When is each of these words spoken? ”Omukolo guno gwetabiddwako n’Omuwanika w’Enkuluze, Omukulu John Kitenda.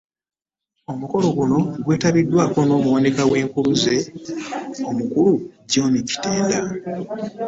”Omukolo 0.91 1.27
guno 1.37 1.57
gwetabiddwako 1.83 2.59
n’Omuwanika 2.65 3.21
w’Enkuluze, 3.31 3.95
Omukulu 4.89 5.33
John 5.71 5.93
Kitenda. 6.07 6.59